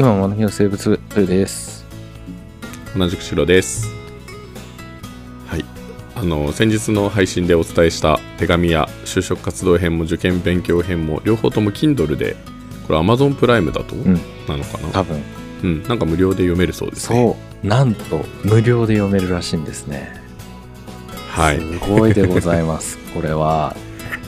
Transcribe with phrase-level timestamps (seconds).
[0.00, 1.84] 今もの日の生物部です。
[2.96, 3.86] 同じく白です
[5.46, 5.64] はい
[6.16, 12.34] あの先日の配信でお伝えした手紙や就職活動編も受験勉強編も両方とも Kindle で
[12.86, 14.14] これ Amazon プライムだと、ん
[14.48, 14.88] なのかな？
[14.88, 15.22] 多分。
[15.64, 17.66] うんなんか無料で読めるそうですねそう。
[17.68, 20.18] なんと、無料で読めるらしいんですね。
[21.28, 22.96] はいすごいでございます。
[23.12, 23.76] これは、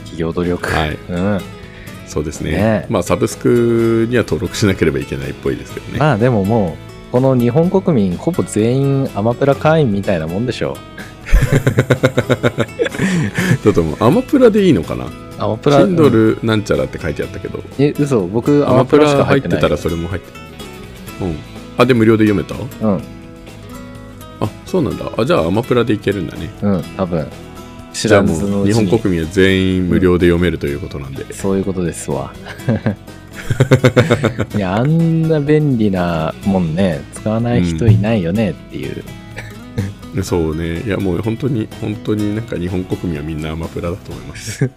[0.05, 0.70] 企業努力。
[0.70, 1.41] はいうん。
[2.12, 6.77] そうですねねまあサブスクには登録しなければいけないっぽいですけどねまあでもも
[7.09, 10.77] う、この日本国民、ほぼ全員アマプラ会員みたいなもんでしょ
[13.65, 15.06] だともうアマプラでいいのかな？
[15.06, 15.09] う。
[15.39, 15.84] アマプラ。
[15.84, 18.27] うん Kindle なんちゃらって書いてあったけどえ、嘘。
[18.27, 20.29] 僕、アアマプラしかラ入入ってたらそれも入って
[21.23, 21.37] うん
[21.79, 22.55] あで無料で読めた？
[22.87, 23.03] うん。
[24.41, 27.27] あそうなんだあじゃあアマプラでいけるんだねうん、多分。
[27.93, 32.33] 知らもう日ずのうちに本国民は全員無料で読めるということなんで、そういうことですわ。
[34.57, 39.03] いや、あんな便利なもんね、使わない人いないよねっていう。
[40.23, 44.69] そうねいやもう本当に本当になんか日本国民はみんなアマプラだと思います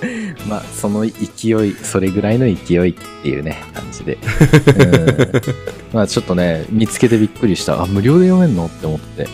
[0.48, 4.16] まあ、その勢い、それぐらいの勢いっていうね、感じで。
[4.22, 7.82] うん、まあ、ちょっとね、見つけてびっくりした。
[7.82, 8.66] あ、無料で読めんの？
[8.66, 9.26] って思って。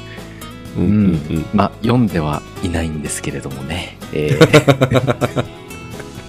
[0.77, 0.92] うんうんう
[1.39, 3.97] んまあ、読んではいないんですけれどもね。
[4.12, 5.44] えー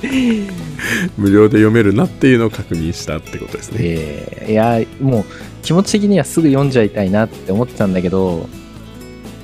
[1.17, 5.25] 無料で読めるなっていうのを確認したってことですね、えーいや、もう
[5.63, 8.47] 気持ち的にはすぐ読んじゃいたいなって思ってたんだけど、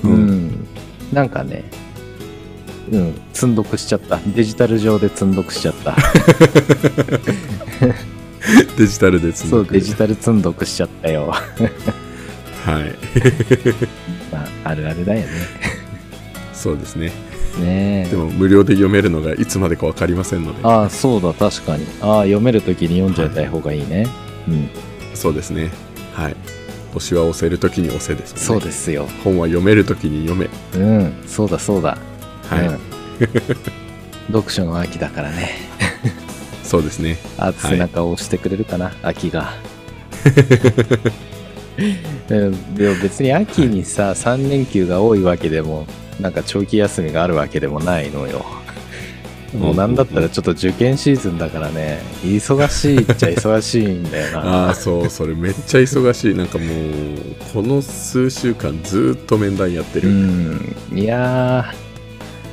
[0.03, 0.67] う、うん
[1.11, 1.63] なんかね、
[2.91, 4.19] うん、積んどくしちゃった。
[4.35, 5.97] デジタル上で積んどくしちゃった。
[8.77, 11.33] デジタルで積んそう、どくデジタル積んどくしちゃったよ。
[12.65, 12.95] はい
[14.31, 15.27] まあ、あるあるだよね。
[16.53, 17.11] そうですね
[17.59, 18.07] ねえ。
[18.09, 21.85] でも無料で読めるのがいつまでか分かりませんのでああ、そうだ、確かに。
[22.01, 24.07] ああ、読めるときに読んじゃいたい方がいいね。
[24.47, 24.69] うん、
[25.13, 25.71] そうですね
[26.13, 26.35] はい
[26.93, 29.07] 押しは押せるときに押せです、ね、そうですよ。
[29.23, 31.97] 本は読めるときに読めうん、そうだ、そうだ。
[32.47, 32.79] はい、うん
[34.27, 35.71] 読書の秋だからね。
[36.63, 39.53] そうですねあ背中を押してくれるかな、秋が。
[41.77, 45.85] うんでも別に秋にさ、3連休が多いわけでも、
[46.19, 48.45] なんか長期休みがあるわけでもないのよ。
[49.57, 54.73] もうなんだったらちょっと受験シーズンだからね、忙しいっちゃ忙しいんだよ あなあ。
[54.73, 56.67] そうそれめっちゃ忙しいなんかもう
[57.53, 61.65] この数週間ずーっと面談やってうる、ん、いや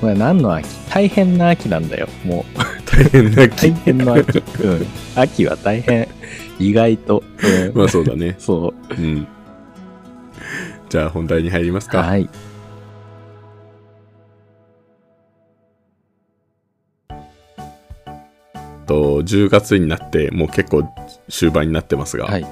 [0.02, 0.66] ー、まあ、何の秋？
[0.90, 2.58] 大変な秋なんだよ、もう。
[2.90, 4.42] 大変な大気変な秋。
[4.62, 4.86] うん。
[5.14, 6.08] 秋は大変。
[6.58, 7.22] 意外と。
[7.70, 9.26] う んまあそうだね そうん
[10.88, 11.90] じゃあ本題に入りますう。
[11.90, 12.28] かはい。
[18.86, 20.84] と10月になってもう結構
[21.28, 22.46] 終盤になってますが、はい。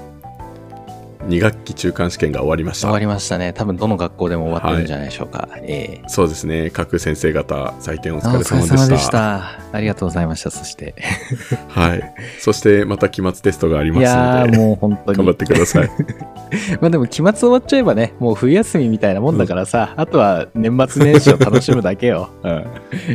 [1.25, 3.53] 2学期中間試験が終わりました終わりましたね。
[3.53, 5.49] 多分どの学校でも終わってるんじゃないでしょうか。
[5.63, 9.59] ええそうですね各先生方採点お疲れ様でした疲れ様でした。
[9.73, 10.51] ありがとうございました。
[10.51, 10.95] そして。
[11.67, 15.17] はいそしてまた期末テストがありいますのでもう本当に。
[15.17, 15.89] 頑張ってください
[16.79, 22.29] まあでも期末終わっちゃえばね、もう冬休みみたいなもんだからさ、あとは年末年始を楽しむだけよ。
[22.43, 22.65] うん。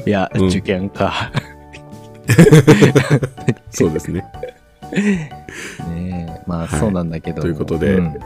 [0.07, 1.33] いや、うん受験か。
[3.71, 4.25] そうですね
[5.91, 7.43] ねえまあはいそうなんだけど。
[7.43, 8.17] ということでん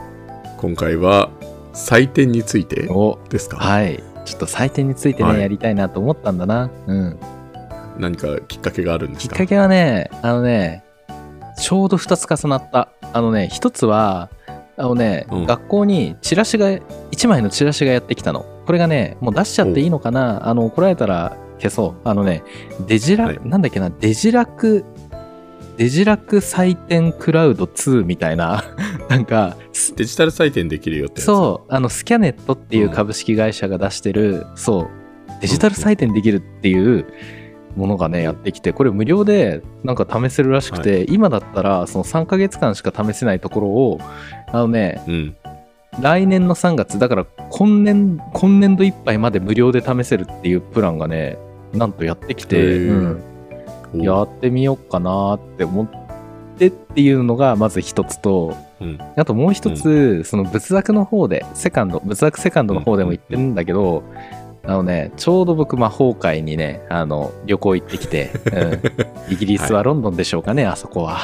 [0.57, 1.29] 今回は
[1.73, 3.57] 採点についておですか？
[3.57, 4.03] はい。
[4.25, 6.69] ちょっと採点についてね、はいやりたいなと思ったんだな。
[6.87, 7.17] うん。
[7.97, 10.83] 何かきっかけがあるんですかきっかけはね、あのね、
[11.57, 12.89] ちょうど2つ重なった。
[13.13, 14.29] あのね、1つは、
[14.75, 18.45] あのね、うん学校にチラシが、1枚のチラシがやってきたの。
[18.65, 22.07] これがね、もう出しちゃっていいのかなあの、怒られたら消そう。
[22.07, 22.43] あのね、
[22.85, 24.83] デジラ、はいなんだっけな、デジラク、
[25.77, 28.63] デジラク採点クラウド2みたいな、
[29.09, 34.87] なんか、すデジタル採点できるよってそう、あの、スキャネットっていう株式会社が出してる、そう、
[35.41, 37.05] デジタル採点できるっていう
[37.75, 43.99] ものがね、やってきて、これ無料でなんか試せるらしくて、今だったらその3ヶ月間しか試せないところを、
[44.51, 45.35] あのね、うん。
[46.01, 51.37] 来年の3月、だから今年、今年度いっぱいまで無料で試せるっていうプランがね、
[51.73, 53.36] なんとやってきて、うん、お
[53.93, 55.87] やってみようかなって思っ
[56.57, 58.99] てっていうのがまず一つと、うん。
[59.15, 64.03] あともう一つ、その仏作の方で、セカンド、仏作セカンドの方でも言ってるんだけど、
[64.67, 68.31] あのね、ちょうど僕、魔法界にね、あの、旅行行ってきて、
[69.27, 71.19] うん、 イギリスはロンドンでしょうかね、あそこは。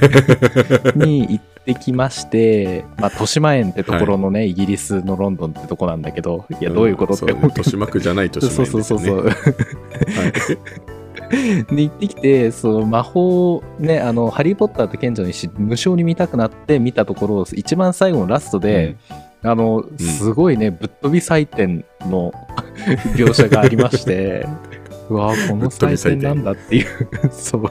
[0.94, 7.54] に行ってきまして、まあ、豊島園ってところのね、イギリスのロンドンってとこなんだけど、いや、どういうことって思うそうね。
[7.56, 9.24] 豊島区じゃない豊島そう園ですよねそうそうそう。
[9.24, 10.95] はい
[11.70, 18.96] で行ってきてそう魔法ねあの「ハリー・ポッターと賢者の石」無償に見たくなって見たところ一番最後のラストで、
[19.42, 22.32] あのすごいね、ぶっ飛び採点の
[23.16, 24.46] 描写がありまして
[25.08, 26.86] うわこの採点なんだっていう
[27.30, 27.62] そう。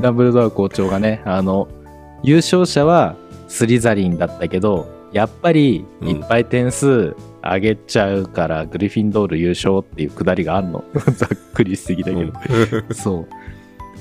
[0.00, 1.68] ダブルドア校長がねあの
[2.22, 3.16] 優勝者は
[3.48, 10.84] スリザリンだったけどやっぱりいっぱい点数上げちゃうから、グリフィンドール優勝っていうくだりがあんの。
[11.16, 12.32] ざっくりしすぎだけど、
[12.94, 13.28] そう。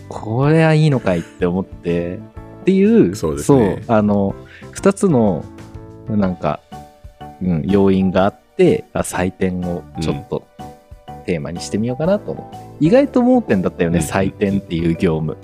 [0.07, 2.19] これはいいのかいって思って。
[2.61, 3.81] っていうそうですね。
[3.87, 4.35] あの
[4.73, 5.43] 2つの
[6.07, 6.59] なんか、
[7.41, 10.43] うん、要因があってあ採点をちょっと
[11.25, 14.05] テーマにしてみようかなと思って、意外と盲点だったよね、うん。
[14.05, 15.37] 採点っていう業務、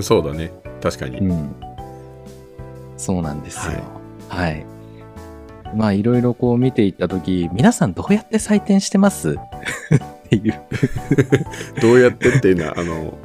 [0.00, 0.52] そうだね。
[0.80, 1.54] 確かに、うん、
[2.96, 3.80] そうなんですよ。
[4.28, 4.64] はい、
[5.76, 9.32] まあいろいろこう見ていった時皆さんどうやって採点してます？
[9.32, 9.38] っ
[10.28, 10.54] ていう
[11.80, 13.18] どうやってっていうのはあの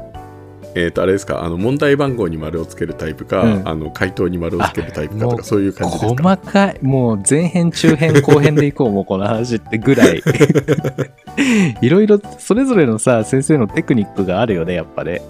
[0.75, 1.43] えっ、とあれですか？
[1.43, 3.67] あの問題番号に丸をつけるタイプか、うん。
[3.67, 6.23] あの回答に丸をつけるタイプかとかそういう感じですか？
[6.23, 10.21] 細かいもう前編中編後編でいこうもうこの話ってぐらい。
[11.81, 15.21] いろいろそれぞれのさ先生のテクニックがあるよねやっぱね。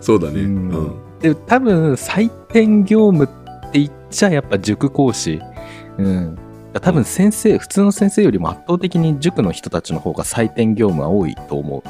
[0.00, 0.40] そうだね。
[0.40, 5.40] ううんん、で多分採点業務って言っちゃやっぱ塾講師。
[5.96, 6.36] うん
[6.80, 11.82] 多分先生、普通の先生よりも圧倒的に塾の人たちの方が採点業務は多いと思う。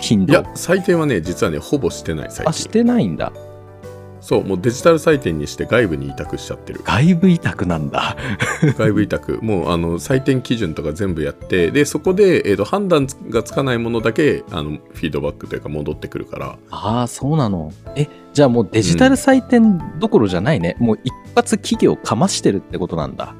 [0.00, 0.32] 頻度。
[0.32, 2.48] いや採点はね実はねほぼしてない最近。
[2.48, 3.32] あしてないんだ。
[4.20, 6.80] そうもうデジタル採点にして外部に委託しちゃってる。
[6.82, 8.16] 外部委託なんだ。
[8.76, 9.38] 外部委託。
[9.44, 16.58] もうあの採点基準とか全部やってでそこで、えー、と判断がつかないものだけあのフィードバックというか戻ってくるから。
[16.70, 17.72] ああそうなの。
[17.94, 23.34] えじゃあもうデジタル採点どころじゃないね、もう一発企業かましてるってことなんだ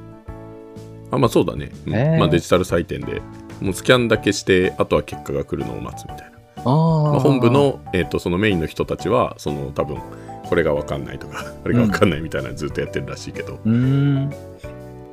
[1.11, 1.95] あまあそうだね、うん。
[1.95, 3.21] へーまあ、デジタル採点で。
[3.61, 6.37] もうスキャンだけしてあとは結果が来るのを待つみたいな。
[6.57, 9.99] あー、まあ、本部の、えー、とそのメインの人たちはその多分
[10.47, 14.29] これが分かんないとか これが分かんないみたいなのずっとやってるらしいけど、うーん。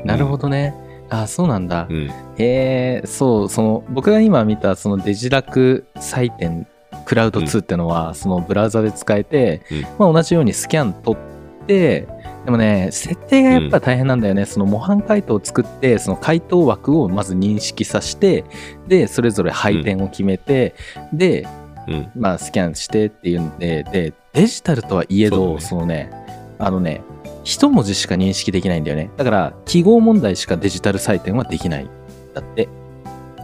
[0.05, 0.75] なるほどね、
[1.09, 2.11] ああそうなんだ、うん。
[2.37, 6.67] へえそうその僕が今見たそのデジラク採点
[7.05, 9.83] クラウド2ってのは、そのブラウザで使えて、うん。
[9.99, 12.09] まあ、同じようにスキャン取って
[12.45, 18.45] でもね設定がやっぱ大変なんだよね、その模範解答を作ってその回答枠をまず認識させて
[18.87, 20.75] でそれぞれ配点を決めて、
[21.13, 21.47] で
[21.87, 26.11] うんまあ、スキャンしてっていうんで、で、デジタルとはいえど、そ,、ねのね、
[26.59, 27.03] あのね、
[27.43, 29.11] 一文字しか認識できないんだよね。
[29.19, 31.91] だから、記号問題しかデジタル採点はできない。
[32.33, 32.71] だって。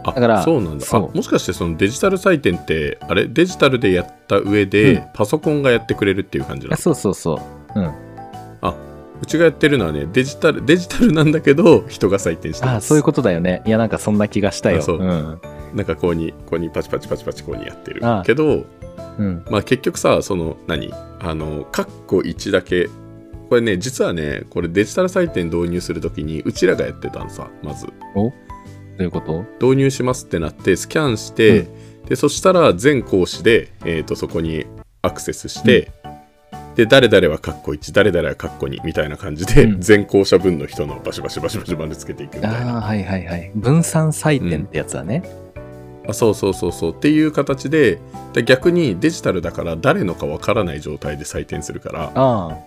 [0.03, 3.27] あだからそうなんだあもしかしてそのデジタル採点ってあれ？
[3.27, 6.73] デジタルでやった上で、うんパソコンがやってくれるっていう感じなの？
[6.73, 7.35] あそうそうそ
[7.75, 7.79] う。
[7.79, 7.93] うん。
[9.21, 12.75] うちがやってるのはねデジタルデジタルなんだけど人が採点してます。
[12.77, 13.61] あそういうことだよね。
[13.65, 14.79] いや、なんかそんな気がしたよ。
[14.79, 14.97] あそう。
[14.97, 15.41] うん。
[15.73, 18.05] なんかこうにこうにパチパチパチパチこうにやってる。
[18.05, 18.65] あけど
[19.17, 19.45] うん。
[19.49, 20.91] まあ結局さその何？
[21.19, 22.89] あのカッコ1だけ。
[23.49, 27.87] これね実はねこれデジタル採点導入するときにうちらがやってたのさまず。
[28.15, 28.29] お？
[28.29, 28.33] ど
[28.99, 29.45] ういうこと？
[29.65, 31.67] 導入しますってなってスキャンして、
[32.07, 34.65] でそしたら全講師で、えー、とそこに
[35.01, 35.91] アクセスして、
[36.81, 43.51] で誰々はカッコ1誰々はカッコ2みたいな感じで、うん全校舎分の人のバシバシバシバシ丸つけていくみたいなああ、はいはいはい。
[43.53, 45.23] 分散採点ってやつだね。
[46.07, 47.99] あそうそうそうそうっていう形で
[48.33, 52.57] で逆にデジタルだから誰のかわからない状態で採点するからああ。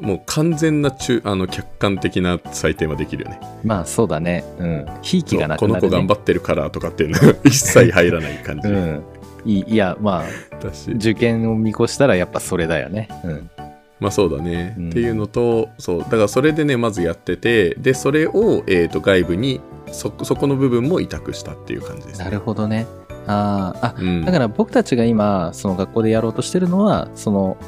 [0.00, 4.44] もう完全な中あの客観的な採点はできるよねまあそうだね。
[4.58, 4.86] うん。
[5.02, 5.90] ひいきがなくこのなる、ね。
[5.90, 9.02] 子頑張ってるからとかっていうのは一切入らない感じうん。
[9.48, 13.08] いいいや、まあ、受験を見越したらやっぱそれだよね。
[13.24, 13.50] うん。
[13.98, 22.86] まあそうだね、うんっていうのとそうだからそれでねまずやっててでそれを、えー、と外部にそそこの部分も委託したっていう感じですねなるほどね。
[23.26, 27.58] あーあ、うん、だから僕たちが今、その学校でやろうとしてるのは、その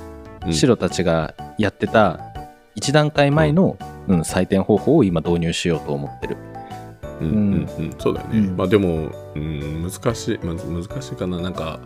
[0.47, 2.19] うん白たちがやってた
[2.75, 3.77] 一段階前の、
[4.09, 6.37] うん採点方法を今導入しようと思ってる。
[7.21, 7.29] うん。
[7.29, 8.57] うんうん、そうだよね、うん。
[8.57, 11.41] まあでも、うん、難しい、まあ、難しいかな。
[11.41, 11.81] なんか、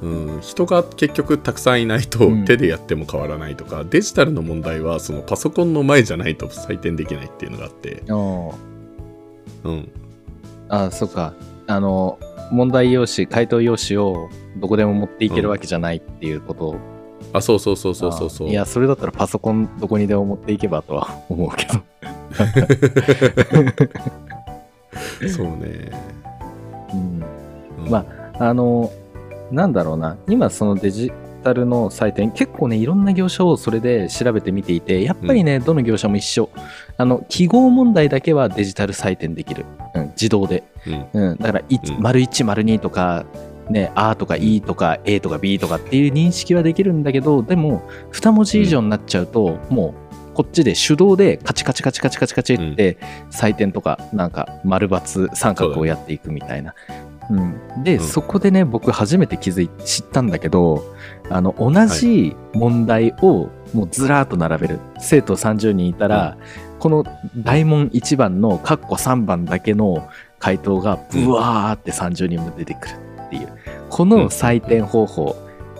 [0.00, 2.44] うん、人が結局たくさんいないとうん。
[2.44, 8.02] 手でやっても変わらないとか、デジタルの問題はそのパソコンの前じゃないと採点できないっていうのがあって、
[9.64, 9.88] うん、
[10.68, 11.34] あー、そっか。
[11.66, 12.18] あの、
[12.50, 16.68] 問題用紙、回答用紙をどこでも持っていけるわけじゃないっていうこと。
[16.68, 16.76] を、
[17.32, 18.48] あそうそうそうそうそうそう。
[18.48, 21.74] いや、それだったらパソコンどこにでも持っていけばとは思うけど。
[25.28, 25.90] そうね、
[26.92, 27.22] うん。
[27.84, 27.90] うん。
[27.90, 28.04] ま
[28.38, 28.90] あの、
[29.50, 36.50] なんだろうな、今そのデジタルの採点、結構ね、いろんな業者をそれで調べてみていて、やっぱりね、どの業者も一緒。
[36.96, 39.64] あの、記号問題だけはデジタル採点できる。
[39.94, 40.64] うん、自動で。
[41.14, 41.30] うん。
[41.30, 41.64] うん、だから、
[41.98, 43.24] 丸1、丸2とか、
[43.70, 47.82] ね、あとかいとか A とか B とかっていう認識はできるんだけど、でも、
[48.12, 50.07] 2文字以上になっちゃうと、もう、
[50.38, 52.96] こっちで手動でカチカチカチカチカチカチって
[53.32, 56.76] 採点とかなんか丸×三角をやっていくみたいな。
[57.28, 57.34] う
[57.80, 58.00] ん、で、うん。
[58.00, 60.94] そこでね僕初めて気づい知ったんだけど
[61.28, 66.38] あの同じ問題をもうずらーっと並べる、生徒30人いたら、
[66.78, 67.04] この
[67.36, 72.92] 大問1番の括弧3番だけの回答がブワーって30人も出てくる
[73.26, 73.48] っていう。
[73.90, 75.34] この採点方法、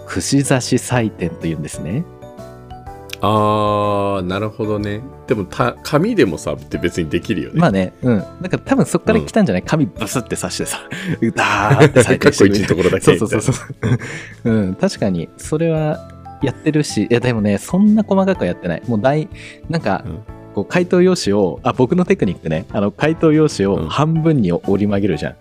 [0.08, 2.04] 串刺し採点というんですね。
[3.20, 5.00] あーなるほどね。
[5.26, 8.18] でもた紙でもさって別にできるよね、まあね、うん。
[8.40, 10.80] だから多分そっから来たんじゃない、紙ブスって刺してさ、
[11.34, 13.62] ダーって採点してかっこ一のところだけそうそうそうそ
[14.44, 14.50] う。
[14.50, 16.08] うん、確かに、それは
[16.42, 18.82] やってるし、いやでもね、そんな細かくはやってない。
[18.86, 19.28] もう大、
[19.68, 20.18] なんか、うん。
[20.54, 23.88] こう回答用紙を、あ、僕のテクニックってね、あの、回答用紙をうん。
[23.88, 25.36] 半分に折り曲げるじゃ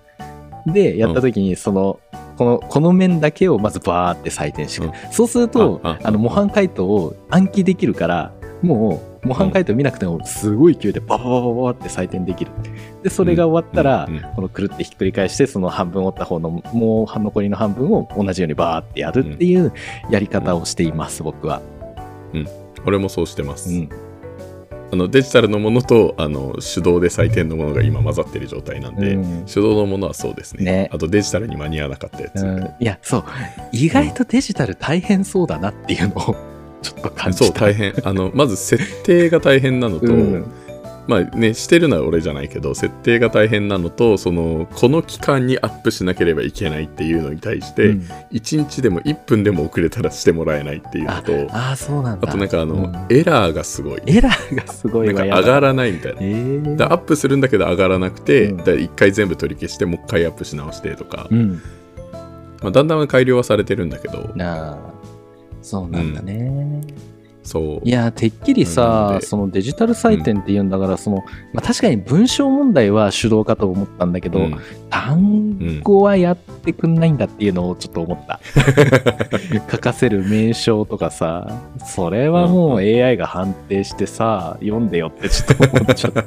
[0.67, 0.73] ん。
[0.73, 1.99] で、やった時に、その、
[2.37, 12.51] この、この面だけをまずバーって採点していく、そうすると、あの、模範解答を暗記できるから、もう、模範解答見なくても、すごい勢いでババババババって採点できる。
[13.03, 19.73] で、それが終わったら、うんうんこのくるってひっくり返して、その半分折った方の、もう残りの半分を同じようにバーってやるっていう
[20.11, 21.61] やり方をしています、僕は。
[22.85, 23.89] 俺もそうしてます、うん。
[24.91, 29.45] あのデジタルのものとあの手動で採点のものが今混ざってる状態なんで、うん。
[29.45, 30.63] 手動のものはそうですね。
[30.63, 30.89] ね。
[30.93, 32.63] あとデジタルに間に合わなかったやつ、うん。
[32.79, 33.23] いや、そう。
[33.73, 36.35] 意外とデジタル大変そうだなっていうのを、
[36.81, 37.45] ちょっと感じた。
[37.45, 37.93] そう大変。
[38.03, 40.51] あのまず設定が大変なのと、うん
[41.07, 52.27] まあねしてるのは俺じゃないけど設定が大変なのとそのこの期間にアップしなければいけないっていうのに対して、うん1日でも1分でも遅れたらしてもらえないっていうのあとあー、そうなんだ。
[52.27, 55.13] あとなんかあの、うんエラーがすごいエラーがすごいわ。
[55.13, 61.61] なんか上がらないみたいなえーでアップするんだけど上がらなくて、うんだ1回全部取り消してもう1回アップし直してとか、うん。
[62.61, 64.77] まあ、だんだん改良はされてるんだけどなあ。
[65.61, 66.81] そうなんだね。
[67.47, 67.87] そう。
[67.87, 71.23] いや、てっきりなさそのデジタル採点っていうんだから、その、
[71.53, 74.59] まあ、確かに文章問題は手動かと思ったんだけど、うん。
[74.89, 78.41] 単語はやってくんないんだっていうのをちょっと思った。
[79.71, 86.25] 書かせる名称とかさ、それはもう AI が判定してさ、読んでよってちょっと思っちゃった。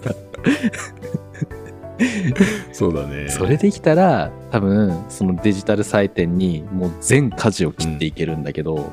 [2.72, 3.28] そうだね。
[3.28, 8.88] それできたら、多分、そのデジタル採点にもう全舵を切っていけるんだけど、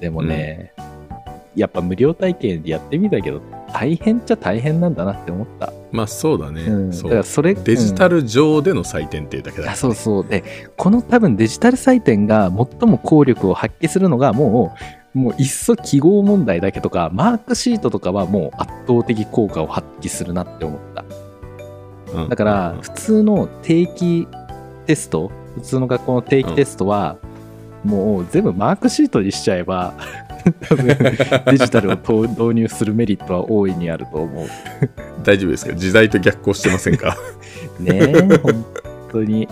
[0.00, 0.72] でもね、
[1.58, 3.40] やっぱ無料体験でやってみたけど、
[3.72, 5.72] 大変っちゃ大変なんだなって思った。
[5.90, 10.26] まあそうだね、うん、だからそれデジタル、ル上での採点っていうだけだあそうそう。
[10.26, 10.44] で、
[10.76, 14.76] この多分デジタル採点が最も効力を発揮するのがも
[15.14, 21.02] う、もういっそ記号問題だけとか、マークシートとかはもう圧倒的効果を発揮するなって思った。
[21.02, 24.26] うんだから、普通の定期
[24.86, 27.18] テスト、普通の学校の定期テストは、
[27.84, 29.94] もう全部マークシートにしちゃえば、
[30.68, 34.46] 多 分デジタルをと導入するメリットは大いにあると思う。
[35.24, 35.74] 大丈夫ですか？
[35.74, 37.16] 時代と逆行してませんか？
[37.80, 38.64] ねえ、本
[39.12, 39.48] 当に。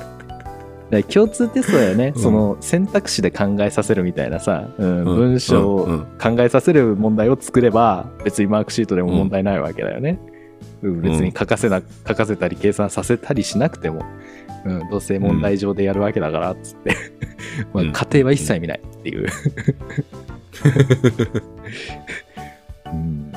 [1.08, 2.22] 共通テストだよね、うん。
[2.22, 5.86] その選択肢で考えさせるみたいなさ、うんうん文章を
[6.22, 10.18] 考えさせる問題を作れば、別にマークシートでも問題ないわけだよね。
[10.82, 14.04] うん別に書かせな、書かせたり計算させたりしなくても、
[14.64, 16.94] うん、どうせ問題上でやるわけだからっつって、
[17.72, 19.26] まあうん家庭は一切見ないっていう。
[22.86, 23.32] うん。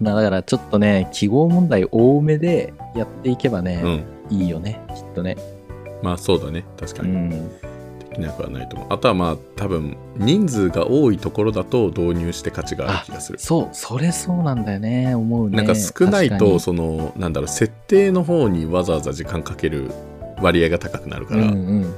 [0.00, 4.04] まあだからちょっとね、記号問題多めでやっていけばね、うん。
[4.30, 5.36] いいよね、きっとね。
[6.02, 6.64] まあそうだね。
[6.78, 7.12] 確かに。
[7.12, 7.30] うん。
[7.30, 8.88] できなくはないと思う。
[8.90, 13.38] あとはまあ多分人数が多いところだと導入して価値がある気がする。
[13.38, 15.56] そう、それそうなんだよね、思うね。
[15.56, 19.90] なんか少ないとそのなんだろう設定の方にわざわざ時間かける
[20.40, 21.94] 割合が高くなるから、ううんん。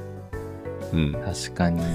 [0.92, 1.80] うん、確かに。
[1.80, 1.86] か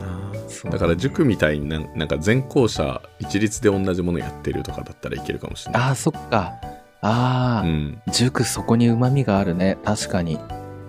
[0.00, 0.25] な
[0.64, 5.82] だから塾みたいになんなんか全校舎一律で同じものやってるとかだったらいけるかもしれない。
[5.82, 6.54] ああ、そっか。
[7.02, 8.02] ああ、うん。
[8.12, 9.78] 塾そこに旨味があるね。
[9.84, 10.38] 確かに。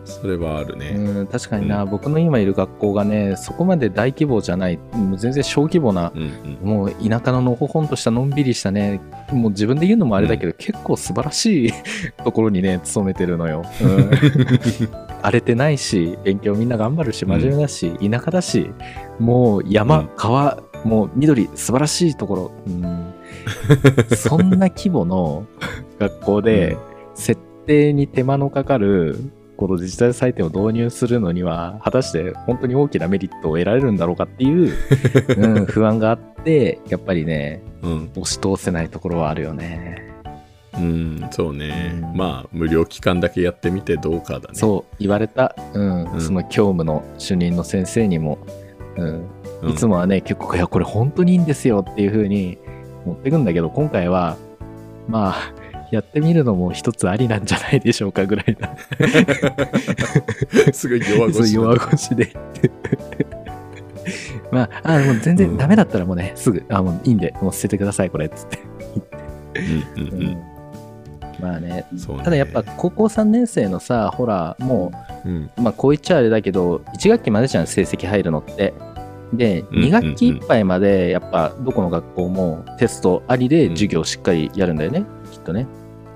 [0.08, 6.68] それはあるね、うん、確かにな、う僕の今いる学校がね、そこまで大規模じゃない、もう全然小規模な、うんうん。
[6.68, 11.74] もう田舎ののほほんとしたのんびりしたね、もう自分で言うのもあれだけど、結構素晴らしい
[12.24, 13.64] ところにね、勤めてるのよ。
[13.82, 14.10] うん
[15.28, 18.72] 荒れてないし、勉強みんな頑張るし、真面目だし、田舎だし、
[19.20, 20.10] もう山、うん。
[20.16, 22.52] 川、もう緑、素晴らしいところ。
[22.66, 23.14] うん。
[24.16, 25.46] そんな規模の
[26.00, 26.78] 学校で、
[27.14, 29.20] 設定に手間のかかる、
[29.58, 34.72] このデジタル採点を導入するのには、果たして本当に大きなメリットを得られるんだろうかっていう、
[35.38, 38.10] うん、不安があって、やっぱりね、うん。
[38.16, 40.07] 押し通せないところはあるよね。
[40.78, 42.18] うんそうね、うん。
[42.18, 44.54] まあ無料期間だけやってみてどうかだね。
[44.54, 46.12] そう言われた、うん。
[46.12, 46.22] うん。
[46.22, 48.38] その教務の主任の先生にも、
[48.96, 49.28] うん、
[49.62, 49.70] うん。
[49.72, 52.58] いつもはね、結構、いや、これ本当にいいんですよっていう風に
[53.06, 54.38] 持ってくんだけど、今回は、
[55.08, 55.54] まあ、
[55.92, 58.76] やってみるのも一つありなんじゃないでしょうかぐらいな、
[60.74, 62.34] すごい弱腰な弱腰で。
[64.52, 68.60] まあ、あもう全然ダメだったらもうね、すぐ、あ、もういいんで、もう捨ててください、これ、っつって。
[69.98, 70.22] うんうん。
[70.22, 70.38] うん
[71.40, 71.86] まあね、ね。
[72.24, 74.92] ただやっぱ高校3年生のさ、ほら、も
[75.26, 75.50] うん。
[75.58, 78.74] う、まあこう言っちゃあれだけど、1学期までじゃん、成績入るのって。
[79.34, 85.68] で、うん2学期いっぱいまで、やっぱどこの学校もテストありで授業しっかりやるんだよね、きっとね。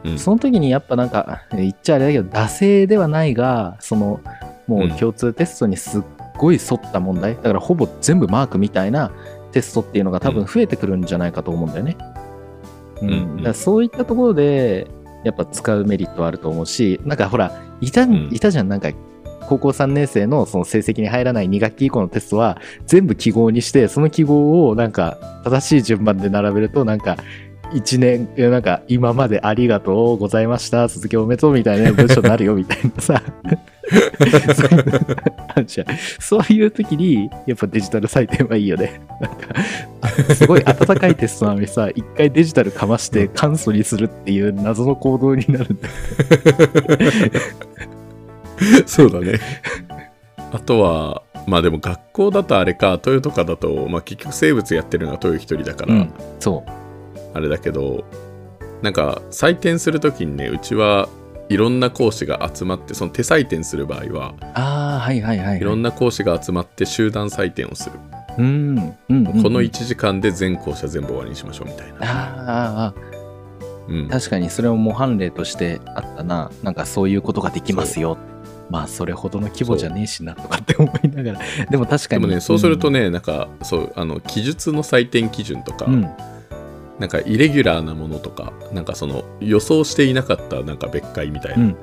[0.04, 0.20] うん。
[0.20, 4.22] その時にやっぱなんか、え言っちゃあれだけど、惰性ではないが、その、
[4.68, 6.04] もう共通テストにすっ
[6.38, 9.12] ごい沿った問題、だからほぼ全部マークみたいな
[9.52, 11.98] テストっていうのが多分増えてくるんじゃないかと思うんだよね。
[13.02, 13.38] うんうん。
[13.38, 14.88] だからそういったところで、
[15.24, 17.52] やっぱ使うメリットはあると思うし、なんかほら、
[17.82, 18.90] いた,、んいたじゃん、なんか、
[19.48, 27.18] 高校3年生のその成績に入らない2学期以降のテストは全部記号にして、その記号をなんか正しい順番で並べると、なんか、
[27.74, 33.22] 一年、えなんか、今までありがとうございました、続きおめでとうみたいな文章になるよみたいなさ。
[33.92, 35.00] そういうの
[35.56, 35.88] あるじゃん
[36.20, 39.02] そういう時に、やっぱデジタル採点はいいよね。
[39.20, 39.48] なんか、
[40.02, 45.94] あすごい温かいテストなのにさ、一回デジタルかまして簡素にするっていう謎の行動になるんだよ。
[48.86, 49.40] そうだね
[50.52, 56.72] あとはまあでも学校だとあれか豊とかだと、まあ、結局生物やってるのは豊一人だから、うん、そう。
[57.34, 58.04] あれだけど
[58.82, 61.08] なんか採点するときにねうちは
[61.52, 65.58] いろんな講師が集まってその手採点する場合はああ、はいはいはい、はい。
[65.58, 68.00] いろんな講師が集まって集団採点をする、
[68.38, 68.78] うん、
[69.10, 69.44] うん、うん。
[69.44, 72.94] この1時間で全校舎全部終わりにしましょうみたいな、あーあ
[73.90, 76.50] うんー、確かにそれも模範例としてあったな。
[76.64, 78.18] なんかそういうことができますよ。
[78.70, 81.40] まあ、それほどの規模じゃねえしなとかって思いながら。
[81.70, 82.22] でも確かに。
[82.22, 86.10] でもねそうするとね、なんかそうあの記述の採点基準とか、うん、うん。
[87.02, 91.76] なんかイレギュラーなものとかなんかその予想していなかったなんか別解みたいなうん。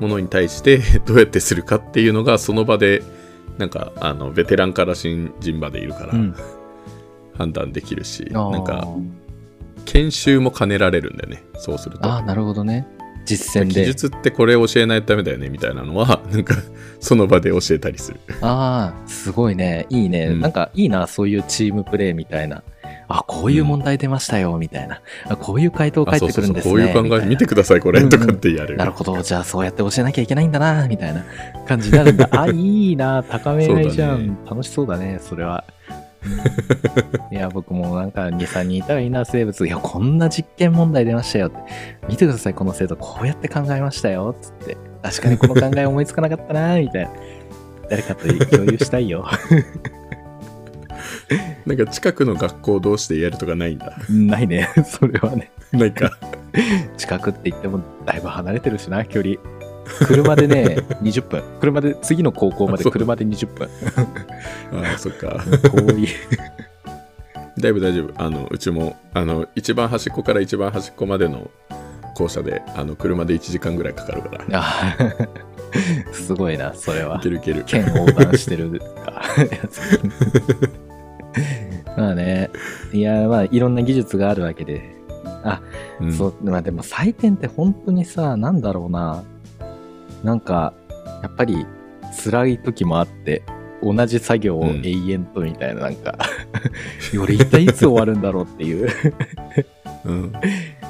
[0.00, 3.02] ものに対して どうやってするかっていうのがその場で
[3.58, 6.34] なんかあのベテランから新人までいるからうん
[7.36, 8.86] 判断できるし、なんか
[9.84, 12.86] 研修も兼ねられるんだよねそうするとあー、なるほどね。
[13.24, 13.80] 実践で。
[13.80, 16.54] 記述ってこれ教えないとダメだよねみたいなのは なんか
[17.00, 19.86] その場で教えたりするああ、すごいね。
[19.90, 20.26] いいね。
[20.26, 22.62] うんなんかいいな、そういうチームプレーみたいな。
[23.08, 25.00] あ、こういう問題出ましたよ、みたいな。
[25.28, 26.72] あこういう回答返ってくるんですね。
[26.72, 29.22] こういう考みたなえ見てくださいこれ、うんうんとかってやるなるほど。
[29.22, 31.24] じゃあそうやって教えなきゃいけないんだな、みたいな
[31.66, 32.28] 感じになるんだ。
[32.32, 33.22] あ、いいな。
[33.22, 35.64] 高め合いじゃん、ね楽しそうだね、それは。
[37.30, 39.66] いや、僕もなんか2、3人いたらいいな、生物。
[39.66, 41.58] いや、こんな実験問題出ましたよって。
[42.08, 44.76] 見てください、この生徒、こうやって考えましたよ、つって。
[45.02, 47.10] 確かにこの考え思いつかなかったな、みたいな。
[47.90, 49.26] 誰かと共有したいよ。
[51.66, 55.50] なんか近くの学校同士でやるとかないんだないね、 それはね。
[55.72, 56.10] ないか
[56.96, 59.36] 近くって言ってもだいぶ離れてるしな、距離。
[60.06, 61.42] 車でね、20分。
[61.60, 63.68] 車で、次の高校まで車で20分。
[64.72, 66.08] ああそっか遠い。
[67.58, 71.50] だいぶ大丈夫あのうちもあの一番端っこから一番端っこまでの
[72.14, 74.96] 校舎であの車で1時間ぐらいかかるからあ
[76.12, 77.30] すごいな、それはいけ。
[77.30, 79.22] るいける県横断してるか。
[81.96, 82.50] まあね、
[82.92, 84.94] いや、まあ、いろんな技術があるわけで。
[85.44, 85.60] あ、
[86.00, 89.22] うんそう、まあでも採点って本当にさ、なんだろうな。
[90.22, 90.72] なんか、
[91.22, 91.66] やっぱり
[92.24, 93.42] 辛い時もあって、
[93.82, 96.16] 同じ作業をうん永遠とみたいな、なんか、
[97.20, 98.88] 俺一体いつ終わるんだろうっていう。
[100.04, 100.32] うん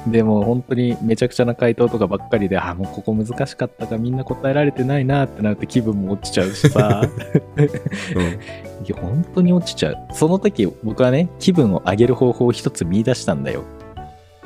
[0.07, 7.01] でも本当にめちゃくちゃな回答とかばっかりで、あ、もうここ難しかったかみんな答えられてないなってなると気分も落ちちゃうしさ。
[8.15, 8.39] うん
[8.85, 9.97] いや、本当に落ちちゃう。
[10.13, 13.63] その時、僕はね、気分を上げる方法を一つ見出したんだよ。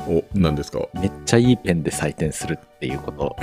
[0.08, 0.80] お何ですか？
[0.94, 3.36] めっちゃいいペンで採点するっていうこと。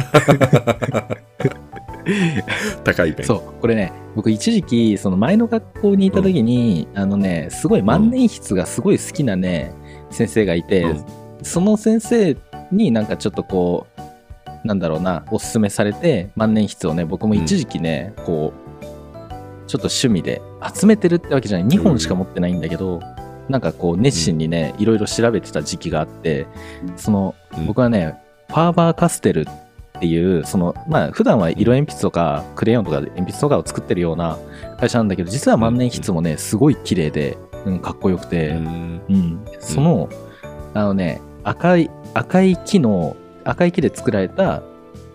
[2.82, 9.72] 高いペンそう、これね、僕一時期、その前の学校にいた時に、あのね、すごい万年筆がすごい好きなね、
[10.11, 11.04] 先生がいて、うん
[11.42, 12.37] その先生
[12.72, 13.87] になんかちょっとこ
[14.64, 18.65] う、なんだろうな、おすすめされて、万年筆をね、僕も一時期ね、こう、
[19.66, 20.40] ちょっと趣味で
[20.74, 23.00] 集めてるってわけじゃない、2本しか持ってないんだけど、
[23.48, 26.46] なんかこう、熱心にね、いろいろ調べてた時期があって、
[26.96, 27.66] その、うん。
[27.66, 28.16] 僕はね、
[28.48, 34.38] ファーバーカステルっていう、その、まあ、普段は色鉛筆とか、クレヨンとか鉛筆とかを作ってるような
[34.79, 39.00] 会社なんだけど、実は万年筆もね、すごい綺麗で、うん、かっこよくて、うん。
[39.09, 40.09] うん、その、
[40.74, 44.62] あのね、赤い、赤い木の、赤い木で作られた、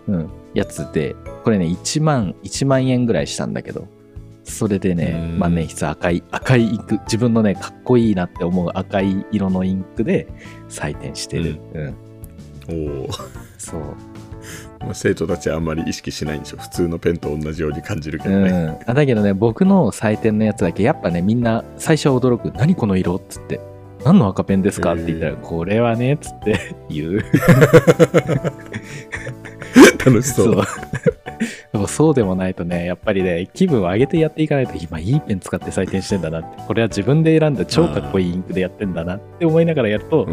[0.08, 3.86] うん、やつで、これね、1万、1万円ぐらいしたんだけど、
[4.52, 10.28] それでねう、ん万年筆赤い、赤いインク、自分のね、かっこいいなって思う赤い色のインクで
[10.68, 11.58] 採点してる。
[11.74, 13.00] うん。
[13.00, 13.08] おお、
[13.58, 13.80] そう。
[14.80, 18.54] まあ、生徒たちはあんまり意識しないんでしょ普通のペンと同じように感じるけどね、う
[18.86, 23.60] ん、あだけどね僕の採点のやつだけやっぱねみんな最初は驚く「何この色?」っつって
[24.04, 27.24] 「何の赤ペンですか?」って言ったら「へーこれはね」っつって言う
[30.04, 30.64] 楽しそう
[31.72, 36.62] でもそうでもないとねやっぱりね気分を上げてやっていかないと今いいペン使って採点してんだなって。
[36.66, 40.28] これは自分で選んだ超かっこいいインクでやってんだなって思いながらやると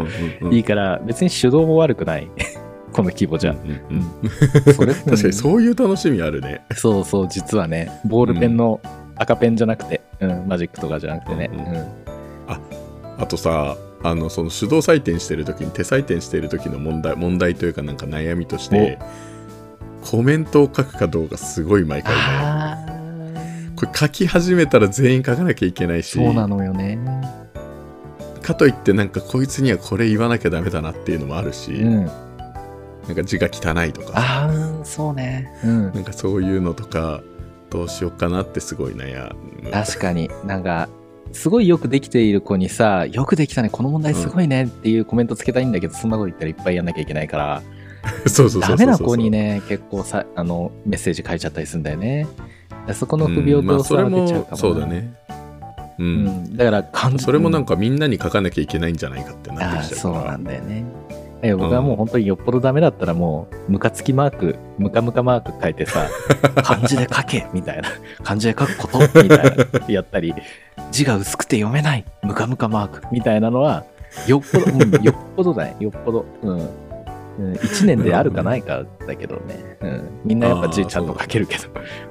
[0.50, 2.28] いいから別に手動も悪くない。
[2.92, 3.52] この規模じゃ。
[3.52, 4.06] うんうん
[4.66, 4.74] うん。
[4.74, 6.62] それ 確かにそういう楽しみあるね。
[6.74, 8.80] そうそう実はねボールペンの
[9.16, 11.86] 赤ペンじゃなくて、うんマジックとかじゃなくてね、うんうんうん。
[13.18, 18.98] あとさあのその手動採点してる時に手採点してる時の問題問題というかなんか悩みとして
[20.02, 22.14] コメントを書くかどうかすごい毎回
[23.76, 26.18] これ書き始めたら全員書かなきゃいけないし。
[26.18, 26.98] そうなのよね。
[28.42, 32.04] かといってなんかこいつにはこれ言わなきゃダメだなっていうのもあるし、うん。
[32.04, 34.12] なんか字が汚いとか。
[34.16, 34.50] あ
[34.82, 35.50] あ、そうね。
[35.64, 35.92] うん。
[35.92, 37.22] なんかそういうのとか
[37.70, 39.32] どうしようかなってすごい悩
[39.62, 39.70] む。
[39.70, 40.30] 確かに。
[40.44, 40.88] なんか、
[41.32, 47.62] すごいよくできている子にさ、よくできたね、この問題すごいねっていうコメントつけたいんだけど、そんなこと言ったらいっぱいやんなきゃいけないから、
[48.26, 48.76] そうそうそうそうそう。
[48.76, 52.26] ダメな子にね、結構さ、あの、メッセージ書いちゃったりするんだよね。
[52.92, 54.56] そこの不平うんまあ等さそれもは出ちゃうかもな。
[54.56, 55.12] そうだね。
[55.98, 56.26] う、うん。
[56.26, 56.56] ん。
[56.56, 60.84] だから、完それもなんか、かみんなに書かなきゃいけないんじゃないかってなってきちゃそううからなんだよね。
[61.42, 66.06] 僕はもう本当によっぽどダメだったらもうムカつきマークムカムカマーク書いてさ
[66.62, 67.88] 漢字で書けみたいな。
[68.22, 70.34] 漢字で書くことみたいなやったり
[70.90, 73.84] 字が薄くて読めないムカムカマークみたいなのは
[74.26, 75.76] よっぽど、うん、よっぽどだね。
[75.80, 76.26] よっぽど。
[76.42, 76.68] うん、
[77.40, 81.64] うん、1年であるかないかだけどね、うん、みんなやっぱ字ちゃんと書けるけど。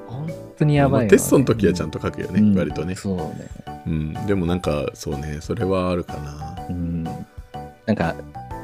[0.07, 2.57] 本当にやばいよね、まあテストの時はちゃんと書くよね、うん。
[2.57, 3.47] 割とね、そうね。
[3.85, 6.65] うん、でもなんかそうねそれはあるかな。
[6.69, 7.03] うん。
[7.03, 8.15] なんか、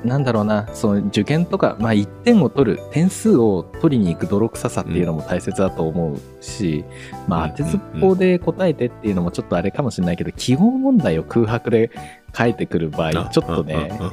[0.03, 6.86] なんだろうな、その受験とか、まあ、1点を取る、点数を取りに行く泥臭さっていうのも大切だと思うし、
[7.27, 11.91] まあ、うん当てずっぽうで答えてっていうのもちょっとあれかもしれないけど、記号問題を空白で
[12.38, 14.12] 書いてくる場合、あちょっとね、あああ。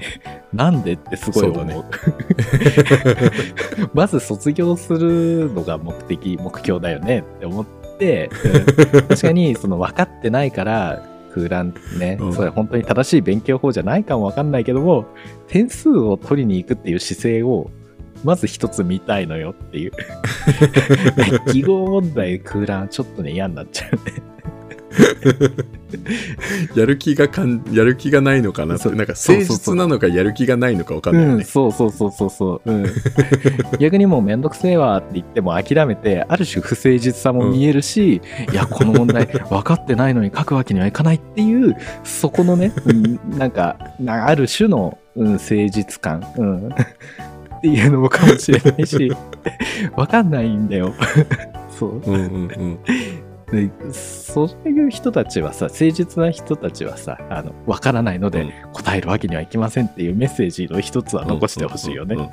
[0.53, 1.55] なんでってすごい思う。
[1.55, 1.83] そうだね。
[3.95, 7.67] まず卒業するのが目的、目標だよねって思っ
[7.99, 8.31] て、
[8.93, 9.09] うん。
[9.09, 12.33] 確かにその分かってないから空欄ね、うん。
[12.33, 15.07] それ本当に正しい勉強法じゃないかも分かんないけども
[15.49, 17.71] 点数を取りに行くっていう姿勢を
[18.25, 19.93] まず一つ見たいのよっていう。
[21.53, 24.23] 記号問題空欄ちょっとね嫌になっちゃうね
[26.75, 28.77] やる気がかんやる気がないのかな？
[28.77, 32.87] ってなんか誠実なのかやる気がないのか分かんないよね、うん、そうそうそうそうそう、うん、
[33.79, 38.21] 逆にもうめんどくせえわって言っても諦めてある種不誠実さも見えるし、
[38.53, 46.71] いやこの問題分かってないのに書くわけにはいかないっていうそこのね、うん、なんかなある種の、うん、誠実感、うん、っ
[47.63, 49.13] ていうのもかもしれないし
[49.97, 50.95] 分かんないんだよ。
[51.79, 52.03] そう。
[52.05, 52.79] うんうんうん
[53.53, 62.15] でそういう人たちはさ誠実な人たちはさあの分からないのでうん答えるわけにはいきませんっていうメッセージの一つは残してほしいよね。
[62.15, 62.33] うんうんうん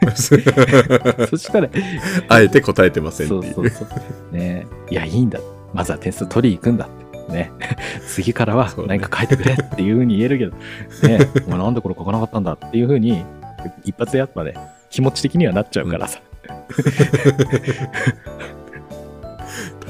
[0.16, 1.68] そしたら、
[2.28, 3.94] あえて答えてませんっていうそうそうそ
[4.32, 4.36] う。
[4.36, 5.38] ねいや、いいんだ。
[5.74, 7.32] まずは点数取りに行くんだって。
[7.32, 7.52] ね。
[8.06, 10.56] 次からは何か書いてくれっていうふうに言えるけど、
[11.08, 11.28] ね。
[11.46, 13.24] お前なんでこれ書かなかったんだっていうふうに、
[13.84, 14.54] 一発でやっぱね、
[14.90, 16.20] 気持ち的にはなっちゃうからさ。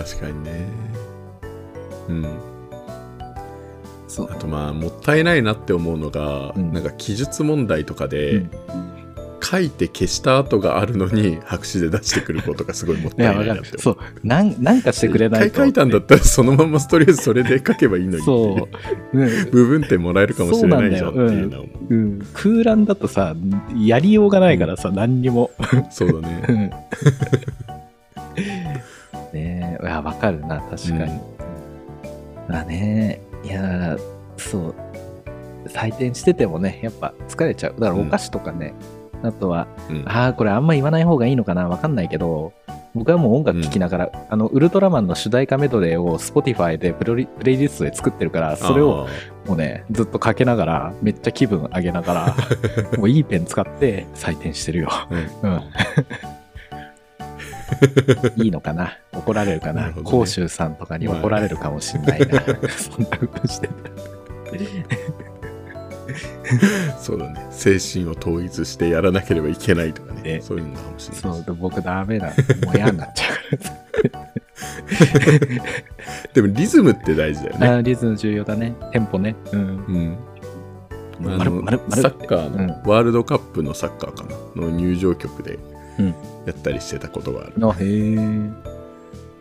[0.00, 0.66] 確かにね。
[2.08, 2.26] うん。
[4.08, 4.32] そう。
[4.32, 6.72] あとまあもったいないなって思うのが、うん。
[6.72, 8.50] なんか記述問題とかで、うん。
[9.42, 13.42] 書いて消した後があるのに白紙で出してくることがすごいもったいな。
[13.42, 13.98] いなってそう。
[14.22, 15.46] なん、なんかしてくれないと。
[15.46, 18.68] 一回書いたんだったらそのままとりあえずそれで書けばいいのにそ
[19.14, 19.18] いう。
[19.18, 19.20] う。
[19.20, 19.50] うん。
[19.50, 23.34] 部分点もらえるかもしれないじゃんっていうのは思ううん、空欄だとさ、
[23.76, 25.50] やりようがないからさ、何にも。
[25.90, 26.70] そうだね
[29.82, 31.02] いや、わかるな、確かに。
[31.04, 31.20] うん
[32.50, 33.96] まあね、いや、
[34.36, 34.74] そう、
[35.68, 37.74] 採点しててもね、やっぱ疲れちゃう。
[37.78, 38.74] だからお菓子とかね、
[39.22, 42.52] あとは、うんああ、これあんま言わない方がいいのかな、わかんないけど、
[42.92, 49.06] 僕はもう音楽聴きながら、あの、ウルトラマンの主題歌メドレーを Spotify でプレイリストで作ってるから、それを
[49.46, 52.36] もうね、ずっとかけながら、めっちゃ気分上げながら、
[52.98, 54.88] もういいペン使って採点してるよ。
[55.42, 55.60] うんうん。
[58.37, 58.98] いいのかな？
[59.12, 59.92] 怒られるかな？
[59.92, 62.40] 甲州さんとかに怒られるかもしんないな。
[62.68, 63.74] そんなことしてた。
[66.98, 72.26] そうだね精神を統一してやらなければいけないとかねねそういうのかもしれないそう、で僕ダメだ。
[72.26, 72.33] も
[72.72, 74.28] う嫌になっちゃうから。
[76.35, 78.74] でもリズムって大事だよねあーリズム重要だね。
[78.92, 79.37] テンポね。
[79.52, 79.61] うん。
[79.61, 80.18] うん
[81.20, 84.35] サッカーうんのワールドカップのサッカーかな
[84.66, 85.79] の入場曲でうん
[86.46, 88.16] やったりしてたことがある、あへえ。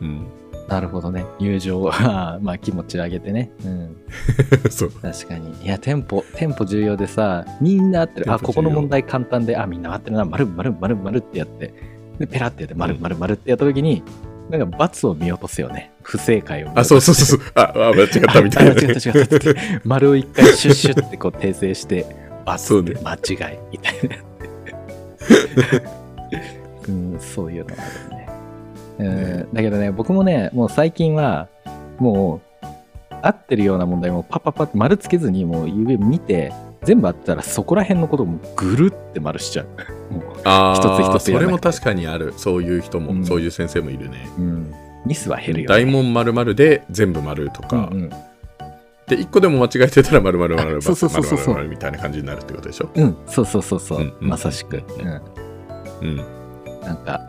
[0.02, 0.28] うん、
[0.68, 1.26] なるほどね。
[1.40, 3.52] 友情は、 まあ気持ち上げてね。
[3.66, 3.98] うん。
[4.70, 5.54] そう確かに。
[5.64, 8.32] いや、テンポ、テンポ重要でさ、みんな合ってる。
[8.32, 10.26] あ、ここの問題簡単で、あ、みんな合ってるな。
[10.26, 11.74] 丸丸丸丸ってやって、
[12.20, 14.04] で、ペラってやって、丸丸丸ってやったときに、
[14.50, 15.92] なんか罰を見落とすよね。
[16.02, 19.62] 不正解をあそうそうそうそうああ 間違ったみたいな、あ違った違った違った。
[19.84, 22.06] 丸を一回シュッシュッってこう訂正して、
[22.46, 26.00] 罰そうねで間違いみたいな。
[26.88, 28.30] うん、そういうのあるね。
[29.00, 31.48] うん、だけどね、僕もね、もう最近は、
[31.98, 32.66] もう、
[33.22, 39.68] 合ってるような問題もパッパッパって丸つけずに、もう指見て、全部合ってたらそこら辺のこともぐるって丸しちゃう。
[40.14, 42.34] もあ一つ一つそれも確かにある。
[42.38, 43.26] そういう人も、うん。
[43.26, 44.28] そういう先生もいるね。
[44.38, 44.74] う、うん、
[45.06, 48.10] ミスは減るよ、大問丸々で全部丸とか、うんうん。
[48.10, 52.90] で1個でも間違えてたら丸々丸々丸々丸々みたいな感じになるってことでしょ？
[52.96, 54.30] うん、そうそうそうそう、うんうん。
[54.30, 54.78] まさしく。
[54.78, 55.22] うん
[56.02, 56.40] うんうん
[56.82, 57.22] なんか、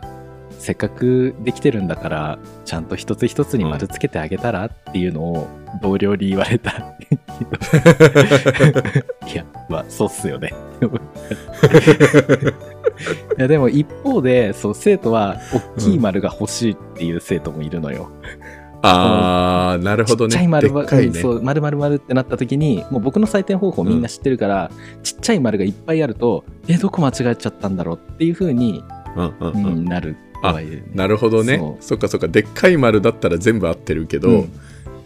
[0.57, 5.47] せっかくできてるんだから、ちゃんと一つ一つに丸つけてあげたらっていうのを
[5.81, 6.71] 同僚に言われた。
[9.27, 10.53] いや、まあ、そうっすよね。
[13.37, 15.37] いや、でも一方で、そう、生徒は、
[15.77, 18.09] 大きい丸が欲しいっていう生徒もいるのよ。
[18.83, 21.07] あーなるほどちっちゃいね丸は、でっかいね。
[21.07, 24.71] うんそう、丸丸丸ってなった時に、もう僕の採点方法みんな知ってるから、
[25.03, 28.83] ちっちゃい丸がいっぱいあると、え、どこ間違えちゃったんだろうっていう風に、
[29.15, 30.83] うんうんううんん、なるね。
[30.93, 31.61] なるほどね。
[31.79, 34.51] そっかそっかでっかい丸だったら全部合ってるけど、うん。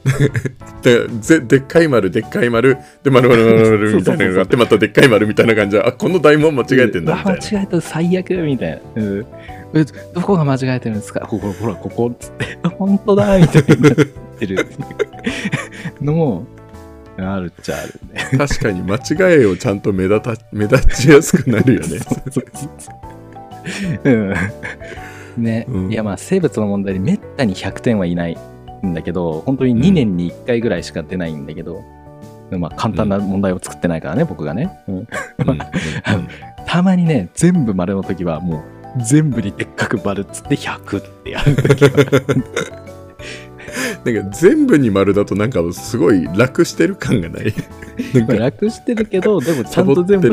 [0.83, 7.41] でぜでっかい丸でっかい丸で丸丸丸丸みたいなのがあってまたでっかい丸みたいな感じであこの大問間違えてんだみたいな。
[7.41, 9.19] 間違えた最悪みたいな、うん。
[9.19, 9.64] え
[10.13, 11.21] どこが間違えてるんですか？
[11.21, 12.57] ここほらここっつって。
[12.77, 13.93] 本当だみたいになっ
[14.39, 14.67] てる。
[16.01, 16.45] のも
[17.17, 18.38] あるっちゃあるね。
[18.38, 21.88] 確かに間違いをちゃんと目立た目立ちやすくなるよね。
[21.88, 21.99] そう
[22.31, 22.43] そう
[22.77, 22.89] そ
[24.03, 24.09] うう。
[24.09, 25.43] ん。
[25.43, 25.91] ね、うん。
[25.91, 28.38] いやまあ生物の問題でめったに100点はいない
[28.85, 31.81] んだけど本当に2年に1回ぐらいしか出ないんだけど、
[32.51, 34.95] まあ簡単な問題を作ってないからね、僕がね、うん。
[34.95, 35.05] うん。
[35.49, 35.59] うん。
[36.67, 38.63] たまにね全部丸の時はもう
[39.03, 41.89] 全部にでっかく丸っつって100ってやる時は
[44.05, 47.53] なんか全部に丸だとなんかすごい楽してる感がない。
[48.13, 50.29] なんか楽してるけどでもちゃんと全部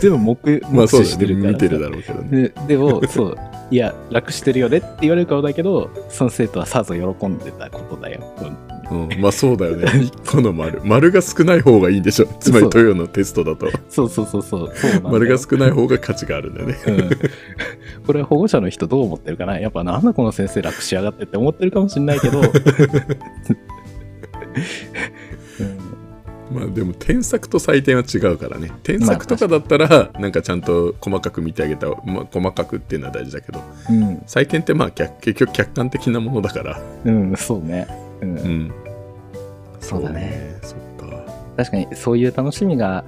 [0.00, 1.46] 全部目目 まあそうだ視してるから。
[1.48, 2.30] ね見てるだろうけどね。
[2.30, 3.36] ででもそう。
[3.70, 9.86] いや楽してるよねって言われるかもだけどその生徒はさぞ喜んでたことだよ、うんうん、まあそうだよね。
[9.86, 10.80] 1個の丸。
[10.84, 12.26] 丸が少ない方がいいんでしょ。
[12.40, 12.82] つまりそう。
[12.82, 13.70] 豊のテストだと。
[13.88, 14.72] そうそうそうそう。
[14.74, 16.76] そう丸が少ない方が価値があるんだよね。
[16.86, 17.10] うん。
[18.06, 19.58] これは保護者の人どう思ってるかな？
[19.58, 22.40] やっぱなんだこの先生楽しやがってって思ってるかもしれないけど、
[25.60, 25.90] うん。
[26.50, 28.72] まあでも添削と採点は違うからね。
[28.82, 33.62] 添削とかだったらなんかちゃんと細かく見てあげた、まあ、細かくっていうのは大事だけど。
[33.88, 34.16] うん。
[34.26, 36.80] 採点ってまあ逆結局客観的なものだから。
[37.04, 37.86] うん、そうね、
[38.20, 38.36] うん。
[38.36, 38.72] うん
[39.80, 40.56] そうだね。
[40.62, 41.24] そっか。
[41.56, 43.04] 確かにそういう楽しみが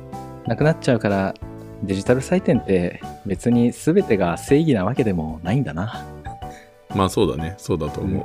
[0.46, 1.34] なくなっちゃうから
[1.82, 6.04] デジタル採点って別に全てが正義なわけでもないんだな。
[6.94, 7.54] まあそうだね。
[7.58, 8.24] そうだと思う、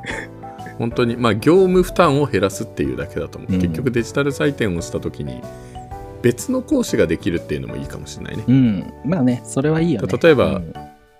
[0.77, 3.61] 本当にまあ業務負担を減らすっていうだけだと思う、うん。
[3.61, 5.41] 結局デジタル採点をした時に
[6.21, 8.43] 別の講師ができるっていうのもいいかもしれないね。
[8.47, 8.93] うん。
[9.05, 10.17] まあねそれはいいよね。
[10.21, 10.73] 例えばうん。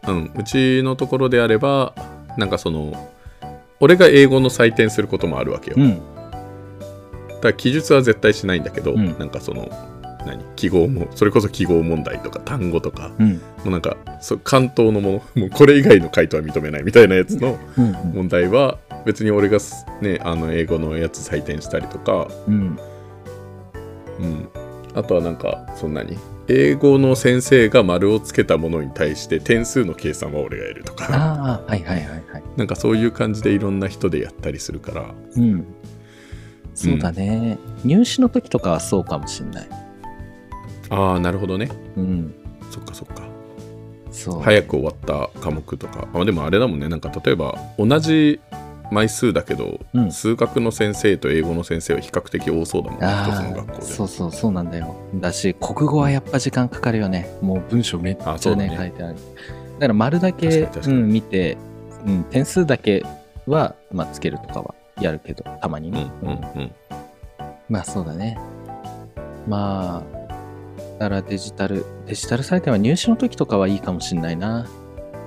[0.07, 1.93] うん、うちのところであれば
[2.37, 3.11] なんかその
[3.79, 6.01] 俺が英語の採点することもあるわけよ、うん
[7.37, 9.17] だから記述は絶対しないんだけど、うん。
[9.17, 9.69] なんかその
[10.25, 10.43] 何？
[10.55, 13.33] 記号もそれこそ記号問題とか単語とかうん。
[13.33, 17.91] もうなんかそ関東のものもうこれ以外の回答は認めないみたいなやつのうん。
[18.13, 22.79] 問題は別に俺がすねあの英語のやつ採点したりとか、うん。
[24.19, 24.49] うん、
[24.95, 31.07] あとはなんかそんなに英語の先生が丸をつけたものに対して点数の計算は俺がやるとか。
[31.11, 32.43] ああはいはいはいはい。
[32.55, 35.67] なんかそういう感じでいろんな人でやったりするからうん
[36.77, 39.67] そうだね、入試の時とかはそうかもしんない。
[40.91, 41.69] ああなるほどね。
[41.95, 42.35] うん。
[42.69, 43.23] そっかそっか。
[44.11, 44.41] そう。
[44.41, 44.95] 早く終わっ
[45.33, 46.07] た科目とか。
[46.13, 46.87] あでもあれだもんね。
[46.87, 48.39] なんか例えば同じ
[48.91, 50.11] 枚数だけど、うん。
[50.11, 53.07] 数学の先生と英語の先生は比較的多そうだもんね。
[53.07, 53.77] 一つのあ学校で。
[53.79, 54.95] あそうそうそうなんだよ。
[55.15, 57.27] だし国語はやっぱ時間かかるよね。
[57.41, 58.77] もう文章めっちゃねね。
[58.77, 59.15] 書いてある。
[59.15, 61.57] だから丸だけうん、見て、
[62.05, 63.03] うん、点数だけ
[63.47, 66.71] は、まあ、つけるとかはやるけどたまにうんね、うんうん。
[67.69, 68.37] まあそうだね。
[69.47, 70.17] まあ
[70.99, 74.67] だからデジタル、デジタル採点は入試の時とかはいいかもしんないな。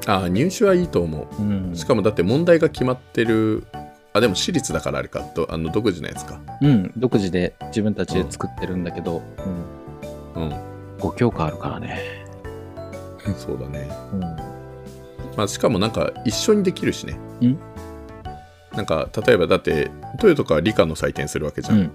[0.07, 1.43] ああ入試はいいと思う。
[1.43, 1.73] うん。
[1.75, 3.67] しかもだって問題が決まってる
[4.13, 6.41] あでも私立だからあれかとあの独自のやつか。
[6.61, 9.23] うん、独自で自分たちで作ってるんだけど、
[10.35, 10.53] うん、うん。
[10.99, 12.01] 5教科あるからね。
[13.37, 13.89] そうだね。
[14.13, 14.21] うん。
[15.37, 17.13] まあしかもなんか一緒にできるしね。
[17.41, 17.57] ん
[18.75, 21.93] なんか例えばだってトヨとかは理科の採点するわけじゃん、うん。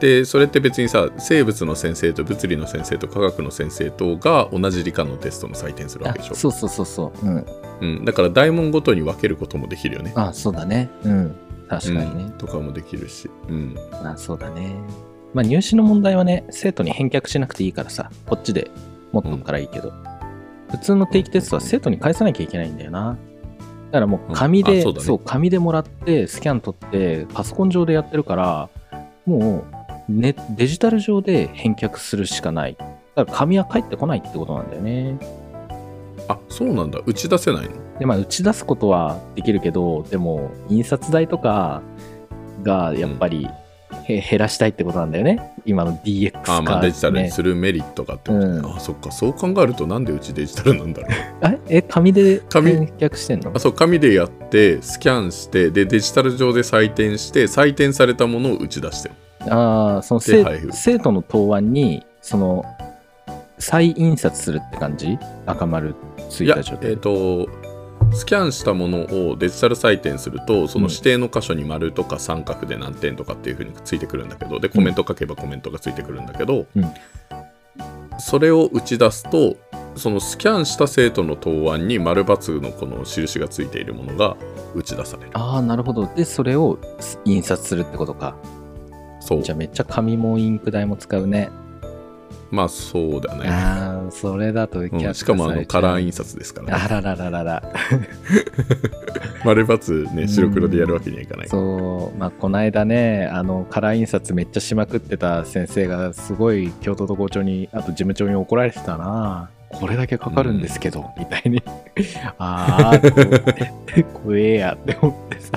[0.00, 7.26] でそれって別にさ生物の先生と物理の先生と科学の先生とが同じ理科のテストの採点するわあけでしょそうそうそうそう。
[7.26, 7.46] うん。
[7.80, 10.90] うん、だから大問ごとに分けることもできるよねあ、そうだね。
[11.04, 11.36] うん。
[11.68, 12.30] 確かにねうん。
[12.32, 14.74] とかもできるし、うん、あ、そうだね。
[15.34, 18.70] まあ入試の問題はね、生徒に返却しなくていいからさ、こっちで
[19.12, 19.92] 持っとくからいいけど、
[20.70, 23.16] 普通の定期テストは生徒に返さなきゃいけないんだよな。
[23.90, 28.68] だからもう紙で、うんあそうだね紙でもらって、スキャン取って、パソコン上でやってるから、
[29.26, 29.64] も
[30.08, 32.76] う、ね、デジタル上で返却するしかない。
[33.14, 35.18] だから紙は返ってこないってことなんだよね。
[36.28, 37.98] あそうなんだ打ち出せないの？
[37.98, 41.82] で、まあ、打ち出すことはできるけど、でも、印刷代とか
[42.62, 43.48] がやっぱり、へ
[44.18, 45.54] 減らしたいってことなんだよね。
[45.64, 48.46] 今の DX 化、あまあデジタルにねするメリットがってこと。
[48.46, 48.76] ね、うん。
[48.76, 49.12] あそっか。
[49.12, 51.10] そう考えるとなんでうちデジタルなんだろう。
[51.46, 53.52] あえ、紙で紙返却してんの？
[53.54, 59.14] あそう紙でやってスキャンしてでデジタル上で採点して採点されたものを打ち出してる。
[59.52, 62.62] ああ、その生徒の答案に、その、
[63.58, 65.18] 再印刷するって感じ？
[65.46, 65.94] 赤丸
[66.28, 66.96] ついた状態。
[66.98, 67.48] と
[68.12, 76.92] スキャンしたものをデジタル採点するとその指定の箇所に丸とか三角で何点とかっていうふうについてくるんだけどでコメント書けばコメントがついてくるんだけど、うん
[78.20, 79.56] それを打ち出すと
[79.96, 84.36] そのスキャンした生徒の答案に丸×のこの印がついているものが
[84.74, 86.06] 打ち出されるああ、なるほど。
[86.14, 86.78] で、それを
[87.24, 88.36] 印刷するってことか。
[89.20, 91.50] そうじゃあめっちゃ紙もインク代も使うね。
[92.50, 97.62] まあそうだね、ああ、それだとキャッチうんしかもあのカラー印刷ですから、ね、あららららら。
[99.44, 109.48] 丸×ね白黒でやるわけにはいかないからそう、まあ、この間ね、あの、カラー印刷めっちゃしまくってた先生が、すごい京都都校長に、あと事務長に怒られてたな。
[109.70, 111.62] これだけかかるんですけど、みたいに。
[112.38, 113.00] ああ、
[114.22, 115.52] 怖えやって思ってさ。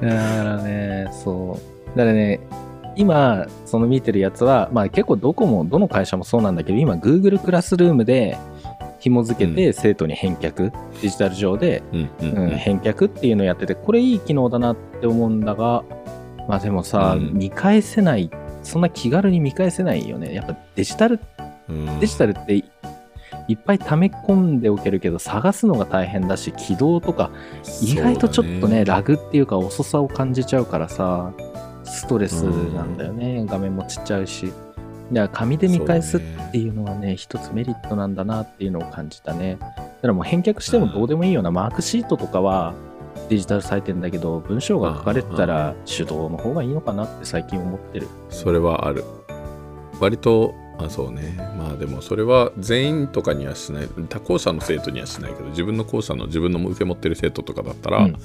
[0.00, 1.60] だからね、そ
[1.94, 1.98] う。
[1.98, 2.40] だからね、
[2.96, 8.36] 今、その見てるやつは、まあ結構どこも、どの会社もそうなんだけど、今、Google クラスルームで
[9.00, 15.84] 紐付けて生徒に返却、デジタル上でうんうんうん、返却っていうのをやってて、これいい機能だなって思うんだが、
[16.48, 17.34] まあでもさ、うん。
[17.34, 18.30] 見返せない、
[18.62, 20.34] そんな気軽に見返せないよね。
[20.34, 21.20] やっぱデジタル、
[21.68, 22.00] うん。
[22.00, 22.64] デジタルってい
[23.46, 27.30] いっぱい溜め込んでおけるけど、探すのが大変だし、起動とか、
[27.82, 31.32] 意外とちょっとね、そうだラグっていうか遅さを感じちゃうからさ、
[31.84, 33.44] ストレスなんだよね。
[33.48, 34.46] 画面もちっちゃいし。
[34.46, 36.20] いや、紙で見返すっ
[36.50, 39.58] ていうのはね、一つメリットなんだなっていうのを感じたね。
[39.60, 42.74] だからもう返却してもどうでもいいようなマークシートとかは
[43.28, 48.08] デジタル採点だけど、文章が書かれてたら手動の方がいいのかなって最近思ってる。
[48.30, 49.04] それはある
[50.00, 58.16] 割とあそうねまあでもそれは全員とかにはしない他校舎の生徒にはしないけど自分の校舎の自分の受け持ってる生徒とかだったら、うん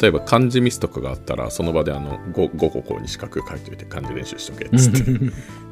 [0.00, 5.10] 例えば漢字ミスとかがあったらその場であの 5, 5個こうに四角書いておいて漢字練習しとけっつって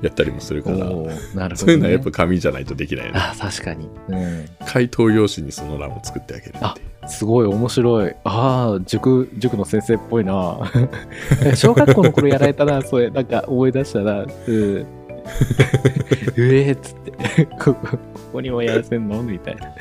[0.02, 1.66] やったりもするから、おーなるほど、ね。
[1.66, 3.88] そういうのはやっぱ紙じゃないとできないよねあ、確かに。
[4.08, 4.48] うん。
[4.66, 8.14] 回答用紙にその欄を作ってあげるってすごい面白い。
[8.24, 10.58] ああ、塾、塾の先生っぽいな。
[11.54, 13.10] 小学校の頃やられたな、それ。
[13.10, 14.22] なんか思い出したな。
[14.22, 14.26] うん。
[14.26, 14.86] う
[16.36, 17.46] えーっつって。
[17.58, 17.98] ここ、こ
[18.34, 19.22] こにもやらせんの？
[19.22, 19.66] みたいな。
[19.68, 19.72] い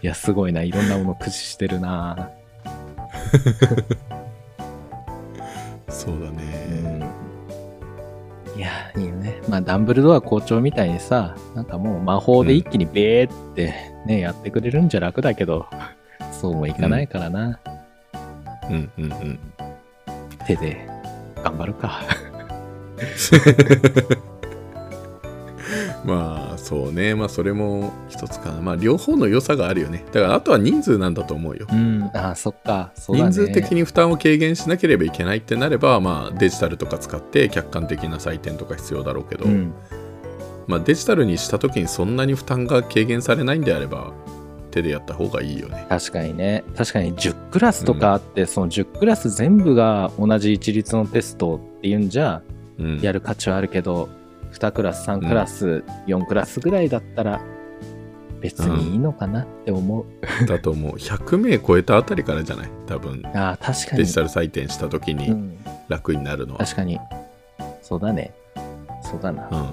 [0.00, 0.62] や、すごいな。
[0.62, 2.30] いろんなもの駆使してるな。
[5.88, 7.06] そうだうね、
[8.56, 8.58] ん。
[8.58, 9.40] いや、いいよね。
[9.48, 13.74] まあ、ダンブルドア校長みたいにさ、なんかもう魔法で一気にベーって
[14.06, 15.66] ね、やってくれるんじゃ楽だけど、
[16.32, 17.58] そうもいかないからな。
[18.70, 19.38] うんうんうん
[20.46, 20.86] 手で
[21.42, 22.00] 頑張るか。
[26.04, 32.92] まあそうねまあそれも一つかなまあ両方の良さがあるよねだからあとは人数なんだと思うようん、ああ、そっか。
[33.08, 33.16] ね。
[33.16, 39.72] 人数的に負担を軽減しなければいけないってなれば、まあ、デジタルとか使って客観的な採点とか必要だろうけど、うん。
[40.66, 44.12] まあ、デジタルにした時にそんなに負担が軽減されないんであれば
[44.70, 45.86] 手でやった方がいいよね。
[45.88, 46.64] 確かにね。
[46.76, 52.42] 確かに10クラスとかあって、その10クラス全部が同じ一律のテストっていうんじゃ、
[52.78, 54.08] うん、やる価値はあるけど、
[54.52, 57.40] 2クラス、3クラス、4クラスぐらいだったら、
[58.40, 60.46] 別にいいのかなって思う。
[60.46, 62.68] だと思う100名超えたあたりからじゃない？
[62.86, 63.98] 多分ああ、確かに。
[63.98, 66.58] デジタル採点した時にうん、楽になるのは。
[66.58, 66.98] 確かに。
[67.82, 68.32] そうだね。
[69.02, 69.48] そうだな。
[69.50, 69.72] うん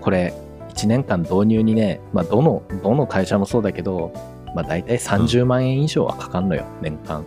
[0.00, 0.32] これ、
[0.70, 4.12] 1年間導入にね、まあ、どの、どの会社もそうだけど、
[4.54, 7.26] まあ、大体30万円以上はかかんのよ、年間。